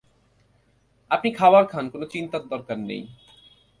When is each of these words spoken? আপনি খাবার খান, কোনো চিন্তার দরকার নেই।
আপনি 1.11 1.29
খাবার 1.31 1.63
খান, 1.65 1.85
কোনো 1.89 2.05
চিন্তার 2.05 2.43
দরকার 2.47 2.77
নেই। 2.79 3.01